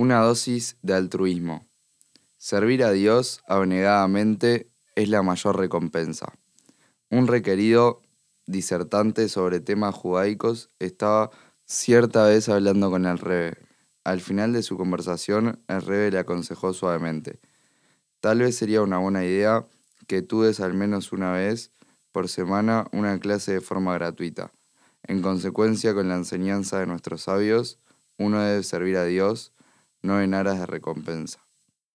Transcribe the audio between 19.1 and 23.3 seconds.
idea que tú des al menos una vez por semana una